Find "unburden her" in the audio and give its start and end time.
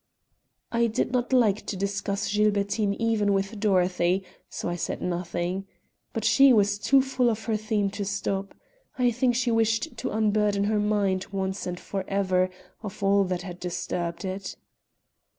10.09-10.79